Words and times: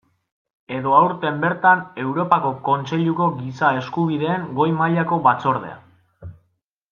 Edo 0.75 0.93
aurten 0.99 1.35
bertan 1.43 1.83
Europako 2.03 2.53
Kontseiluko 2.69 3.27
Giza 3.43 3.71
Eskubideen 3.83 4.49
Goi 4.61 4.67
mailako 4.81 5.21
Batzordea. 5.29 5.81